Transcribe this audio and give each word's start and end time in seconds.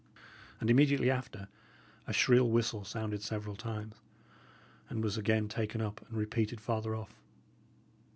And 0.59 0.71
immediately 0.71 1.11
after 1.11 1.47
a 2.07 2.11
shrill 2.11 2.49
whistle 2.49 2.83
sounded 2.83 3.21
several 3.21 3.55
times, 3.55 3.97
and 4.89 5.03
was 5.03 5.15
again 5.15 5.47
taken 5.47 5.79
up 5.79 6.03
and 6.09 6.17
repeated 6.17 6.59
farther 6.59 6.95
off. 6.95 7.21